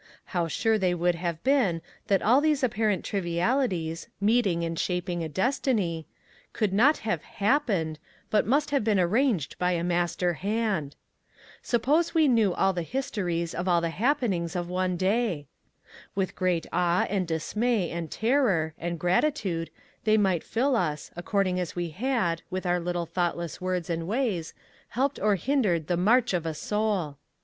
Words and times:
How 0.33 0.47
sure 0.47 0.79
they 0.79 0.95
would 0.95 1.13
have 1.13 1.43
been 1.43 1.79
that 2.07 2.23
all 2.23 2.41
these 2.41 2.63
apparent 2.63 3.05
trivialities, 3.05 4.07
meeting 4.19 4.63
and 4.65 4.79
shaping 4.79 5.23
a 5.23 5.29
destiny, 5.29 6.07
could 6.53 6.73
not 6.73 6.97
have 7.05 7.21
happened, 7.21 7.99
but 8.31 8.47
must 8.47 8.71
have 8.71 8.83
been 8.83 8.99
arranged 8.99 9.59
by 9.59 9.73
a 9.73 9.83
Master 9.83 10.33
hand! 10.33 10.95
Suppose 11.61 12.15
we 12.15 12.27
knew 12.27 12.51
all 12.51 12.73
the 12.73 12.81
histories 12.81 13.53
of 13.53 13.67
all 13.67 13.79
the 13.79 13.91
hap 13.91 14.21
penings 14.21 14.55
of 14.55 14.67
one 14.67 14.97
day? 14.97 15.45
With 16.15 16.33
what 16.41 16.65
awe, 16.73 17.05
and 17.07 17.27
dismay, 17.27 17.91
and 17.91 18.09
terror, 18.09 18.73
and 18.79 18.99
gratitude, 18.99 19.69
they 20.05 20.17
might 20.17 20.43
fill 20.43 20.75
us, 20.75 21.11
according 21.15 21.59
as 21.59 21.75
we 21.75 21.89
had, 21.91 22.41
with 22.49 22.65
our 22.65 22.79
little 22.79 23.05
thoughtless 23.05 23.61
words 23.61 23.87
and 23.87 24.07
ways, 24.07 24.55
helped 24.87 25.19
or 25.19 25.37
238 25.37 25.43
ONE 25.43 25.43
COMMONPLACE 25.45 25.85
DAY. 25.85 25.85
•V 25.85 25.85
hindered 25.85 25.87
the 25.87 26.03
march 26.03 26.33
of 26.33 26.45
a 26.47 26.53
soul! 26.55 27.17